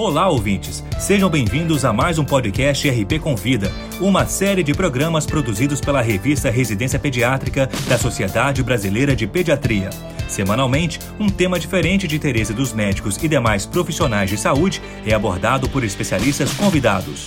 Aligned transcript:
Olá, 0.00 0.28
ouvintes! 0.28 0.84
Sejam 0.96 1.28
bem-vindos 1.28 1.84
a 1.84 1.92
mais 1.92 2.20
um 2.20 2.24
podcast 2.24 2.88
RP 2.88 3.18
Convida, 3.20 3.68
uma 4.00 4.26
série 4.26 4.62
de 4.62 4.72
programas 4.72 5.26
produzidos 5.26 5.80
pela 5.80 6.00
revista 6.00 6.48
Residência 6.50 7.00
Pediátrica 7.00 7.68
da 7.88 7.98
Sociedade 7.98 8.62
Brasileira 8.62 9.16
de 9.16 9.26
Pediatria. 9.26 9.90
Semanalmente, 10.28 11.00
um 11.18 11.28
tema 11.28 11.58
diferente 11.58 12.06
de 12.06 12.14
interesse 12.14 12.54
dos 12.54 12.72
médicos 12.72 13.16
e 13.20 13.26
demais 13.26 13.66
profissionais 13.66 14.30
de 14.30 14.38
saúde 14.38 14.80
é 15.04 15.12
abordado 15.12 15.68
por 15.68 15.82
especialistas 15.82 16.52
convidados. 16.52 17.26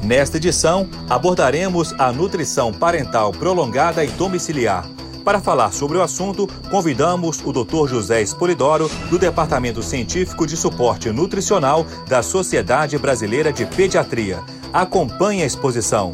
Nesta 0.00 0.36
edição, 0.36 0.88
abordaremos 1.10 1.92
a 1.98 2.12
nutrição 2.12 2.72
parental 2.72 3.32
prolongada 3.32 4.04
e 4.04 4.08
domiciliar 4.10 5.01
para 5.22 5.40
falar 5.40 5.72
sobre 5.72 5.96
o 5.98 6.02
assunto, 6.02 6.48
convidamos 6.70 7.40
o 7.44 7.52
Dr. 7.52 7.88
José 7.88 8.20
Espolidoro, 8.20 8.88
do 9.08 9.18
Departamento 9.18 9.82
Científico 9.82 10.46
de 10.46 10.56
Suporte 10.56 11.10
Nutricional 11.10 11.86
da 12.08 12.22
Sociedade 12.22 12.98
Brasileira 12.98 13.52
de 13.52 13.64
Pediatria. 13.64 14.40
Acompanhe 14.72 15.42
a 15.42 15.46
exposição. 15.46 16.12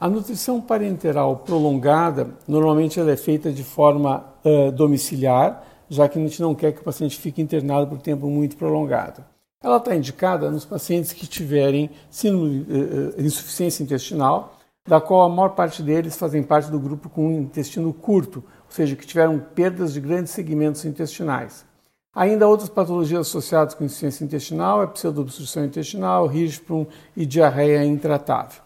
A 0.00 0.08
nutrição 0.08 0.60
parenteral 0.60 1.38
prolongada, 1.38 2.28
normalmente 2.46 3.00
ela 3.00 3.10
é 3.10 3.16
feita 3.16 3.50
de 3.52 3.64
forma 3.64 4.24
uh, 4.44 4.70
domiciliar, 4.72 5.64
já 5.90 6.08
que 6.08 6.18
a 6.18 6.22
gente 6.22 6.40
não 6.40 6.54
quer 6.54 6.72
que 6.72 6.80
o 6.80 6.84
paciente 6.84 7.18
fique 7.18 7.42
internado 7.42 7.88
por 7.88 7.98
tempo 7.98 8.28
muito 8.28 8.56
prolongado. 8.56 9.24
Ela 9.60 9.78
está 9.78 9.94
indicada 9.96 10.50
nos 10.50 10.64
pacientes 10.64 11.12
que 11.12 11.26
tiverem 11.26 11.90
síndrome, 12.08 12.60
uh, 12.60 13.20
insuficiência 13.20 13.82
intestinal, 13.82 14.57
da 14.88 15.02
qual 15.02 15.20
a 15.20 15.28
maior 15.28 15.50
parte 15.50 15.82
deles 15.82 16.16
fazem 16.16 16.42
parte 16.42 16.70
do 16.70 16.80
grupo 16.80 17.10
com 17.10 17.30
intestino 17.30 17.92
curto, 17.92 18.38
ou 18.38 18.70
seja, 18.70 18.96
que 18.96 19.06
tiveram 19.06 19.38
perdas 19.38 19.92
de 19.92 20.00
grandes 20.00 20.32
segmentos 20.32 20.82
intestinais. 20.86 21.66
Ainda 22.14 22.48
outras 22.48 22.70
patologias 22.70 23.28
associadas 23.28 23.74
com 23.74 23.84
insuficiência 23.84 24.24
intestinal 24.24 24.82
é 24.82 24.86
pseudoobstrução 24.86 25.66
intestinal, 25.66 26.32
Hirschsprung 26.32 26.86
e 27.14 27.26
diarreia 27.26 27.84
intratável. 27.84 28.62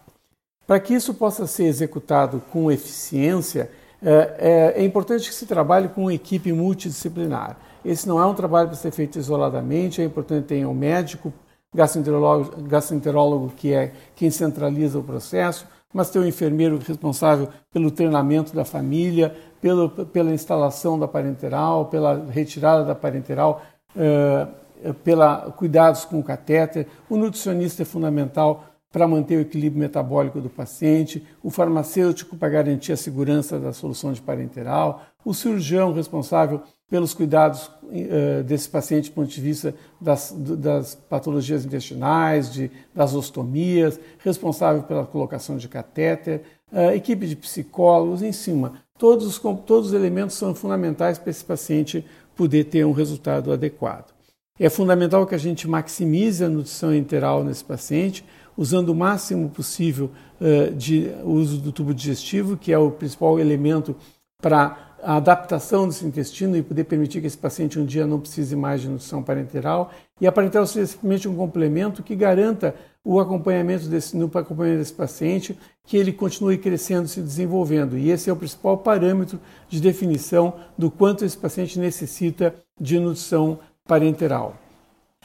Para 0.65 0.79
que 0.79 0.93
isso 0.93 1.13
possa 1.13 1.45
ser 1.45 1.65
executado 1.65 2.41
com 2.53 2.71
eficiência, 2.71 3.69
é, 4.01 4.75
é 4.77 4.85
importante 4.85 5.27
que 5.27 5.35
se 5.35 5.45
trabalhe 5.45 5.89
com 5.89 6.03
uma 6.03 6.13
equipe 6.13 6.53
multidisciplinar. 6.53 7.57
Esse 7.83 8.07
não 8.07 8.17
é 8.17 8.25
um 8.25 8.33
trabalho 8.33 8.69
para 8.69 8.77
ser 8.77 8.91
feito 8.91 9.19
isoladamente, 9.19 10.01
é 10.01 10.05
importante 10.05 10.47
ter 10.47 10.65
um 10.65 10.73
médico, 10.73 11.33
gastroenterólogo, 11.75 12.61
gastroenterólogo 12.61 13.51
que 13.57 13.73
é 13.73 13.91
quem 14.15 14.31
centraliza 14.31 14.97
o 14.97 15.03
processo, 15.03 15.67
mas 15.93 16.09
ter 16.09 16.19
o 16.19 16.23
um 16.23 16.25
enfermeiro 16.25 16.79
responsável 16.79 17.47
pelo 17.71 17.91
treinamento 17.91 18.55
da 18.55 18.65
família, 18.65 19.35
pelo, 19.61 19.89
pela 19.89 20.33
instalação 20.33 20.97
da 20.97 21.07
parenteral, 21.07 21.85
pela 21.85 22.25
retirada 22.29 22.83
da 22.83 22.95
parenteral, 22.95 23.61
uh, 23.95 24.93
pela 24.95 25.51
cuidados 25.51 26.03
com 26.03 26.19
o 26.19 26.23
catéter. 26.23 26.87
O 27.09 27.15
nutricionista 27.15 27.83
é 27.83 27.85
fundamental 27.85 28.65
para 28.93 29.07
manter 29.07 29.37
o 29.37 29.41
equilíbrio 29.41 29.81
metabólico 29.81 30.39
do 30.39 30.51
paciente, 30.51 31.25
o 31.41 31.49
farmacêutico 31.49 32.37
para 32.37 32.47
garantir 32.47 32.91
a 32.91 32.97
segurança 32.97 33.59
da 33.59 33.73
solução 33.73 34.13
de 34.13 34.21
parenteral, 34.21 35.01
o 35.25 35.33
cirurgião 35.33 35.91
responsável 35.91 36.61
pelos 36.87 37.11
cuidados 37.11 37.71
uh, 37.81 38.43
desse 38.45 38.69
paciente 38.69 39.09
do 39.09 39.15
ponto 39.15 39.29
de 39.29 39.41
vista 39.41 39.73
das, 39.99 40.31
das 40.31 40.93
patologias 40.93 41.65
intestinais, 41.65 42.53
de, 42.53 42.69
das 42.93 43.15
ostomias, 43.15 43.99
responsável 44.19 44.83
pela 44.83 45.07
colocação 45.07 45.57
de 45.57 45.67
catéter, 45.67 46.43
uh, 46.71 46.91
equipe 46.91 47.25
de 47.25 47.35
psicólogos, 47.35 48.21
em 48.21 48.31
cima. 48.31 48.73
Todos 48.99 49.25
os, 49.25 49.39
todos 49.65 49.87
os 49.87 49.93
elementos 49.93 50.35
são 50.35 50.53
fundamentais 50.53 51.17
para 51.17 51.31
esse 51.31 51.43
paciente 51.43 52.05
poder 52.35 52.65
ter 52.65 52.85
um 52.85 52.91
resultado 52.91 53.51
adequado. 53.51 54.13
É 54.59 54.69
fundamental 54.69 55.25
que 55.25 55.33
a 55.33 55.39
gente 55.39 55.67
maximize 55.67 56.45
a 56.45 56.49
nutrição 56.49 56.93
enteral 56.93 57.43
nesse 57.43 57.63
paciente, 57.63 58.23
usando 58.57 58.89
o 58.89 58.95
máximo 58.95 59.49
possível 59.49 60.11
uh, 60.39 60.73
de 60.73 61.11
uso 61.23 61.57
do 61.59 61.71
tubo 61.71 61.93
digestivo, 61.93 62.57
que 62.57 62.71
é 62.71 62.77
o 62.77 62.91
principal 62.91 63.39
elemento 63.39 63.95
para 64.41 64.93
a 65.03 65.17
adaptação 65.17 65.87
desse 65.87 66.05
intestino 66.05 66.55
e 66.55 66.63
poder 66.63 66.85
permitir 66.85 67.19
que 67.19 67.27
esse 67.27 67.37
paciente 67.37 67.77
um 67.77 67.85
dia 67.85 68.07
não 68.07 68.19
precise 68.19 68.55
mais 68.55 68.81
de 68.81 68.87
nutrição 68.87 69.21
parenteral. 69.21 69.91
E 70.19 70.25
a 70.25 70.31
parenteral 70.31 70.65
seja 70.65 70.87
simplesmente 70.87 71.27
um 71.27 71.35
complemento 71.35 72.01
que 72.01 72.15
garanta 72.15 72.73
o 73.03 73.19
acompanhamento 73.19 73.87
desse, 73.87 74.15
no 74.15 74.25
acompanhamento 74.27 74.79
desse 74.79 74.93
paciente, 74.93 75.57
que 75.85 75.97
ele 75.97 76.13
continue 76.13 76.57
crescendo, 76.57 77.07
se 77.07 77.21
desenvolvendo. 77.21 77.97
E 77.97 78.09
esse 78.09 78.29
é 78.29 78.33
o 78.33 78.35
principal 78.35 78.77
parâmetro 78.77 79.39
de 79.67 79.81
definição 79.81 80.53
do 80.77 80.89
quanto 80.89 81.25
esse 81.25 81.37
paciente 81.37 81.77
necessita 81.77 82.55
de 82.79 82.97
nutrição 82.97 83.59
parenteral. 83.85 84.62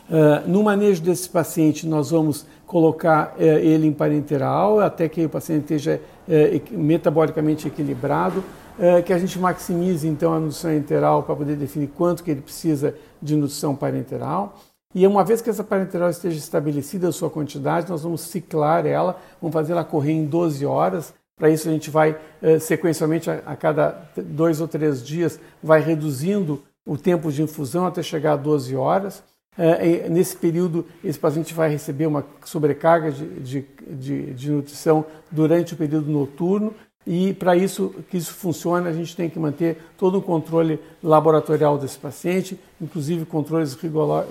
Uh, 0.08 0.48
no 0.48 0.62
manejo 0.62 1.02
desse 1.02 1.28
paciente, 1.28 1.86
nós 1.86 2.10
vamos 2.10 2.46
colocar 2.66 3.34
uh, 3.36 3.42
ele 3.42 3.86
em 3.86 3.92
parenteral 3.92 4.80
até 4.80 5.06
que 5.06 5.26
o 5.26 5.28
paciente 5.28 5.64
esteja 5.64 6.00
uh, 6.26 6.78
metabolicamente 6.78 7.68
equilibrado 7.68 8.42
é, 8.80 9.02
que 9.02 9.12
a 9.12 9.18
gente 9.18 9.36
maximize 9.40 10.06
então 10.06 10.32
a 10.32 10.38
nutrição 10.38 10.72
enteral 10.72 11.24
para 11.24 11.34
poder 11.34 11.56
definir 11.56 11.88
quanto 11.88 12.22
que 12.22 12.30
ele 12.30 12.40
precisa 12.40 12.94
de 13.20 13.34
nutrição 13.34 13.74
parenteral. 13.74 14.56
E 14.94 15.04
uma 15.04 15.24
vez 15.24 15.42
que 15.42 15.50
essa 15.50 15.64
parenteral 15.64 16.08
esteja 16.08 16.38
estabelecida 16.38 17.08
a 17.08 17.12
sua 17.12 17.28
quantidade, 17.28 17.90
nós 17.90 18.04
vamos 18.04 18.20
ciclar 18.20 18.86
ela, 18.86 19.20
vamos 19.42 19.52
fazer 19.52 19.72
ela 19.72 19.82
correr 19.82 20.12
em 20.12 20.24
12 20.24 20.64
horas. 20.64 21.12
Para 21.36 21.50
isso 21.50 21.68
a 21.68 21.72
gente 21.72 21.90
vai 21.90 22.16
sequencialmente 22.60 23.28
a 23.28 23.56
cada 23.56 24.08
dois 24.16 24.60
ou 24.60 24.68
três 24.68 25.04
dias 25.04 25.40
vai 25.60 25.80
reduzindo 25.80 26.62
o 26.86 26.96
tempo 26.96 27.32
de 27.32 27.42
infusão 27.42 27.84
até 27.84 28.00
chegar 28.00 28.34
a 28.34 28.36
12 28.36 28.76
horas. 28.76 29.24
É, 29.60 30.08
nesse 30.08 30.36
período, 30.36 30.86
esse 31.02 31.18
paciente 31.18 31.52
vai 31.52 31.68
receber 31.68 32.06
uma 32.06 32.24
sobrecarga 32.44 33.10
de, 33.10 33.26
de, 33.40 33.66
de, 33.90 34.34
de 34.34 34.50
nutrição 34.52 35.04
durante 35.32 35.74
o 35.74 35.76
período 35.76 36.08
noturno 36.08 36.72
e 37.04 37.32
para 37.32 37.56
isso 37.56 37.94
que 38.10 38.18
isso 38.18 38.34
funcione, 38.34 38.86
a 38.86 38.92
gente 38.92 39.16
tem 39.16 39.28
que 39.28 39.38
manter 39.38 39.78
todo 39.96 40.18
o 40.18 40.22
controle 40.22 40.78
laboratorial 41.02 41.78
desse 41.78 41.98
paciente, 41.98 42.60
inclusive 42.80 43.24
controles 43.24 43.76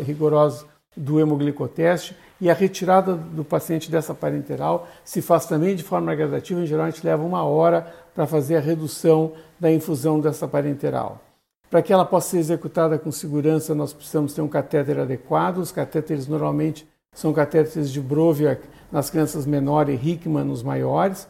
rigorosos 0.06 0.66
do 0.96 1.20
hemoglicoteste 1.20 2.16
e 2.40 2.50
a 2.50 2.54
retirada 2.54 3.16
do 3.16 3.44
paciente 3.44 3.90
dessa 3.90 4.14
parenteral 4.14 4.88
se 5.04 5.22
faz 5.22 5.46
também 5.46 5.76
de 5.76 5.84
forma 5.84 6.14
gradativa, 6.14 6.62
em 6.62 6.68
geral 6.68 6.86
a 6.86 6.90
gente 6.90 7.06
leva 7.06 7.24
uma 7.24 7.44
hora 7.44 7.92
para 8.14 8.28
fazer 8.28 8.58
a 8.58 8.62
redução 8.62 9.34
da 9.60 9.72
infusão 9.72 10.20
dessa 10.20 10.48
parenteral. 10.48 11.27
Para 11.70 11.82
que 11.82 11.92
ela 11.92 12.06
possa 12.06 12.30
ser 12.30 12.38
executada 12.38 12.98
com 12.98 13.12
segurança, 13.12 13.76
nós 13.76 13.92
precisamos 13.92 14.34
ter 14.34 14.42
um 14.42 14.48
catéter 14.48 15.00
adequado. 15.00 15.58
Os 15.58 15.72
catéteres 15.72 16.28
normalmente 16.28 16.88
são 17.14 17.34
catéteres 17.34 17.92
de 17.92 18.00
Broviac 18.00 18.62
nas 18.92 19.10
crianças 19.10 19.46
menores 19.46 20.00
e 20.02 20.10
Hickman 20.12 20.46
nos 20.46 20.64
maiores. 20.64 21.28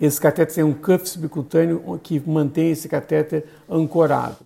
Esse 0.00 0.20
catéter 0.20 0.54
tem 0.54 0.64
um 0.64 0.72
cuff 0.72 1.08
subcutâneo 1.08 2.00
que 2.02 2.20
mantém 2.26 2.70
esse 2.70 2.88
catéter 2.88 3.44
ancorado. 3.68 4.38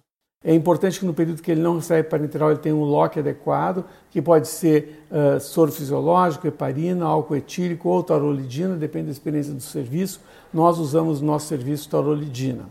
É 0.46 0.52
importante 0.52 1.00
que 1.00 1.06
no 1.06 1.14
período 1.14 1.40
que 1.40 1.50
ele 1.50 1.62
não 1.62 1.76
recebe 1.76 2.06
parenteral 2.06 2.50
ele 2.50 2.58
tenha 2.58 2.74
um 2.74 2.84
lock 2.84 3.18
adequado, 3.18 3.82
que 4.10 4.20
pode 4.20 4.46
ser 4.46 5.06
uh, 5.10 5.40
soro 5.40 5.72
fisiológico, 5.72 6.46
heparina, 6.46 7.06
álcool 7.06 7.36
etílico 7.36 7.88
ou 7.88 8.02
taurolidina, 8.02 8.76
depende 8.76 9.06
da 9.06 9.12
experiência 9.12 9.54
do 9.54 9.62
serviço. 9.62 10.20
Nós 10.52 10.78
usamos 10.78 11.22
no 11.22 11.28
nosso 11.28 11.46
serviço 11.46 11.88
taurolidina. 11.88 12.68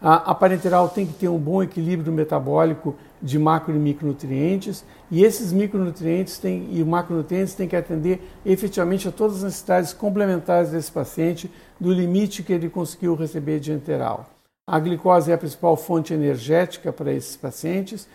A, 0.00 0.32
a 0.32 0.34
parenteral 0.34 0.90
tem 0.90 1.06
que 1.06 1.14
ter 1.14 1.28
um 1.28 1.38
bom 1.38 1.62
equilíbrio 1.62 2.12
metabólico 2.12 2.94
de 3.22 3.38
macro 3.38 3.74
e 3.74 3.78
micronutrientes, 3.78 4.84
e 5.10 5.24
esses 5.24 5.52
micronutrientes 5.52 6.36
têm, 6.38 6.68
e 6.70 6.84
macronutrientes 6.84 7.54
têm 7.54 7.66
que 7.66 7.74
atender 7.74 8.20
efetivamente 8.44 9.08
a 9.08 9.12
todas 9.12 9.38
as 9.38 9.44
necessidades 9.44 9.94
complementares 9.94 10.70
desse 10.70 10.92
paciente 10.92 11.50
do 11.80 11.90
limite 11.90 12.42
que 12.42 12.52
ele 12.52 12.68
conseguiu 12.68 13.14
receber 13.14 13.58
de 13.58 13.72
enteral. 13.72 14.28
A 14.68 14.78
glicose 14.78 15.30
é 15.30 15.34
a 15.34 15.38
principal 15.38 15.76
fonte 15.76 16.12
energética 16.12 16.92
para 16.92 17.12
esses 17.12 17.36
pacientes. 17.36 18.06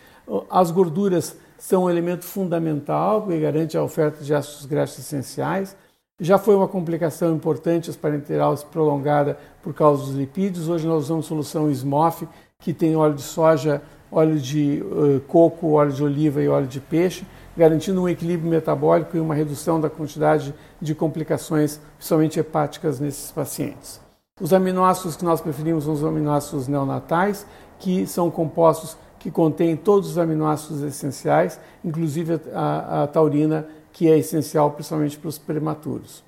As 0.49 0.69
gorduras 0.69 1.35
são 1.57 1.85
um 1.85 1.89
elemento 1.89 2.25
fundamental 2.25 3.25
que 3.25 3.39
garante 3.39 3.75
a 3.75 3.83
oferta 3.83 4.23
de 4.23 4.33
ácidos 4.35 4.65
graxos 4.65 4.99
essenciais. 4.99 5.75
Já 6.23 6.37
foi 6.37 6.53
uma 6.53 6.67
complicação 6.67 7.33
importante 7.33 7.89
as 7.89 7.95
parenterais 7.95 8.63
prolongada 8.63 9.39
por 9.63 9.73
causa 9.73 10.03
dos 10.03 10.13
lipídios. 10.13 10.69
Hoje 10.69 10.85
nós 10.85 11.05
usamos 11.05 11.25
solução 11.25 11.67
SMOF, 11.71 12.27
que 12.59 12.75
tem 12.75 12.95
óleo 12.95 13.15
de 13.15 13.23
soja, 13.23 13.81
óleo 14.11 14.37
de 14.37 14.83
uh, 14.85 15.19
coco, 15.21 15.71
óleo 15.71 15.91
de 15.91 16.03
oliva 16.03 16.39
e 16.39 16.47
óleo 16.47 16.67
de 16.67 16.79
peixe, 16.79 17.25
garantindo 17.57 18.03
um 18.03 18.07
equilíbrio 18.07 18.51
metabólico 18.51 19.17
e 19.17 19.19
uma 19.19 19.33
redução 19.33 19.81
da 19.81 19.89
quantidade 19.89 20.53
de 20.79 20.93
complicações, 20.93 21.81
principalmente 21.97 22.39
hepáticas, 22.39 22.99
nesses 22.99 23.31
pacientes. 23.31 23.99
Os 24.39 24.53
aminoácidos 24.53 25.15
que 25.15 25.25
nós 25.25 25.41
preferimos 25.41 25.85
são 25.85 25.93
os 25.93 26.03
aminoácidos 26.03 26.67
neonatais, 26.67 27.47
que 27.79 28.05
são 28.05 28.29
compostos 28.29 28.95
que 29.17 29.31
contêm 29.31 29.75
todos 29.75 30.11
os 30.11 30.17
aminoácidos 30.19 30.83
essenciais, 30.83 31.59
inclusive 31.83 32.39
a, 32.53 33.03
a 33.03 33.07
taurina 33.07 33.67
que 33.91 34.09
é 34.09 34.17
essencial 34.17 34.71
principalmente 34.71 35.17
para 35.17 35.29
os 35.29 35.37
prematuros. 35.37 36.23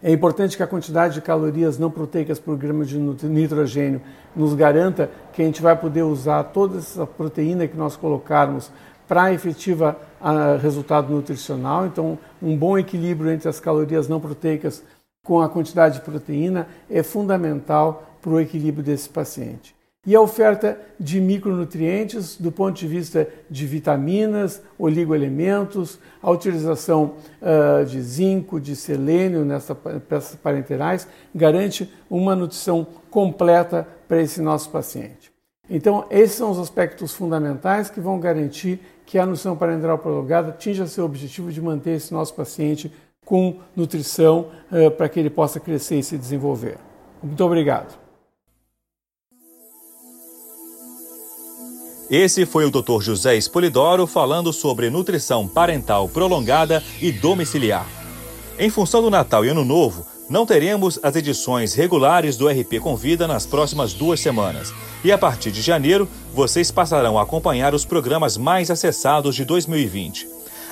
É 0.00 0.12
importante 0.12 0.56
que 0.56 0.62
a 0.62 0.66
quantidade 0.66 1.14
de 1.14 1.20
calorias 1.20 1.78
não 1.78 1.90
proteicas 1.90 2.38
por 2.38 2.56
grama 2.56 2.84
de 2.84 2.98
nitrogênio 2.98 4.00
nos 4.34 4.54
garanta 4.54 5.10
que 5.32 5.42
a 5.42 5.44
gente 5.44 5.60
vai 5.60 5.76
poder 5.76 6.02
usar 6.02 6.44
toda 6.44 6.78
essa 6.78 7.04
proteína 7.04 7.66
que 7.66 7.76
nós 7.76 7.96
colocarmos 7.96 8.70
para 9.08 9.32
efetiva 9.32 9.98
a, 10.20 10.56
resultado 10.56 11.12
nutricional. 11.12 11.86
Então, 11.86 12.16
um 12.40 12.56
bom 12.56 12.78
equilíbrio 12.78 13.32
entre 13.32 13.48
as 13.48 13.58
calorias 13.58 14.06
não 14.06 14.20
proteicas 14.20 14.84
com 15.24 15.40
a 15.40 15.48
quantidade 15.48 15.96
de 15.96 16.00
proteína 16.02 16.68
é 16.88 17.02
fundamental 17.02 18.16
para 18.22 18.30
o 18.30 18.40
equilíbrio 18.40 18.84
desse 18.84 19.08
paciente 19.08 19.77
e 20.06 20.14
a 20.14 20.20
oferta 20.20 20.80
de 20.98 21.20
micronutrientes 21.20 22.36
do 22.36 22.52
ponto 22.52 22.78
de 22.78 22.86
vista 22.86 23.28
de 23.50 23.66
vitaminas, 23.66 24.62
oligoelementos, 24.78 25.98
a 26.22 26.30
utilização 26.30 27.16
uh, 27.42 27.84
de 27.84 28.00
zinco, 28.00 28.60
de 28.60 28.74
selênio 28.76 29.44
nessas 29.44 29.76
peças 30.08 30.36
parenterais 30.36 31.06
garante 31.34 31.92
uma 32.08 32.34
nutrição 32.34 32.86
completa 33.10 33.86
para 34.06 34.22
esse 34.22 34.40
nosso 34.40 34.70
paciente. 34.70 35.32
Então, 35.68 36.06
esses 36.10 36.36
são 36.36 36.50
os 36.50 36.58
aspectos 36.58 37.12
fundamentais 37.12 37.90
que 37.90 38.00
vão 38.00 38.18
garantir 38.18 38.80
que 39.04 39.18
a 39.18 39.26
nutrição 39.26 39.56
parenteral 39.56 39.98
prolongada 39.98 40.48
atinja 40.50 40.86
seu 40.86 41.04
objetivo 41.04 41.52
de 41.52 41.60
manter 41.60 41.96
esse 41.96 42.14
nosso 42.14 42.34
paciente 42.34 42.90
com 43.26 43.58
nutrição 43.76 44.48
uh, 44.72 44.90
para 44.92 45.08
que 45.08 45.20
ele 45.20 45.28
possa 45.28 45.60
crescer 45.60 45.98
e 45.98 46.02
se 46.02 46.16
desenvolver. 46.16 46.78
Muito 47.22 47.44
obrigado. 47.44 48.07
Esse 52.10 52.46
foi 52.46 52.64
o 52.64 52.70
Dr. 52.70 53.02
José 53.02 53.36
Espolidoro 53.36 54.06
falando 54.06 54.50
sobre 54.50 54.88
nutrição 54.88 55.46
parental 55.46 56.08
prolongada 56.08 56.82
e 57.02 57.12
domiciliar. 57.12 57.86
Em 58.58 58.70
função 58.70 59.02
do 59.02 59.10
Natal 59.10 59.44
e 59.44 59.48
Ano 59.50 59.62
Novo, 59.62 60.06
não 60.28 60.46
teremos 60.46 60.98
as 61.02 61.14
edições 61.16 61.74
regulares 61.74 62.38
do 62.38 62.48
RP 62.48 62.80
Convida 62.80 63.26
nas 63.26 63.44
próximas 63.44 63.92
duas 63.92 64.20
semanas. 64.20 64.72
E 65.04 65.12
a 65.12 65.18
partir 65.18 65.50
de 65.50 65.60
janeiro, 65.60 66.08
vocês 66.34 66.70
passarão 66.70 67.18
a 67.18 67.22
acompanhar 67.22 67.74
os 67.74 67.84
programas 67.84 68.38
mais 68.38 68.70
acessados 68.70 69.34
de 69.34 69.44
2020. 69.44 70.26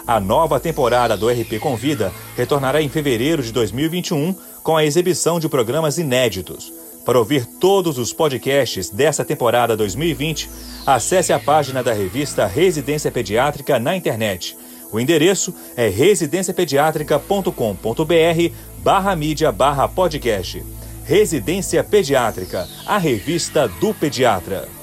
A 0.06 0.18
nova 0.18 0.58
temporada 0.58 1.18
do 1.18 1.28
RP 1.28 1.58
Convida 1.60 2.12
retornará 2.34 2.80
em 2.80 2.88
fevereiro 2.88 3.42
de 3.42 3.52
2021 3.52 4.34
com 4.62 4.74
a 4.74 4.84
exibição 4.84 5.38
de 5.38 5.50
programas 5.50 5.98
inéditos. 5.98 6.72
Para 7.06 7.18
ouvir 7.20 7.46
todos 7.46 7.96
os 7.98 8.12
podcasts 8.12 8.90
dessa 8.90 9.24
temporada 9.24 9.76
2020, 9.76 10.50
acesse 10.84 11.32
a 11.32 11.38
página 11.38 11.80
da 11.80 11.92
revista 11.92 12.44
Residência 12.46 13.12
Pediátrica 13.12 13.78
na 13.78 13.96
internet. 13.96 14.58
O 14.90 14.98
endereço 14.98 15.54
é 15.76 15.88
residenciapediatrica.com.br 15.88 18.54
barra 18.78 19.14
mídia 19.14 19.52
barra 19.52 19.86
podcast. 19.86 20.64
Residência 21.04 21.84
Pediátrica, 21.84 22.66
a 22.84 22.98
revista 22.98 23.68
do 23.68 23.94
pediatra. 23.94 24.75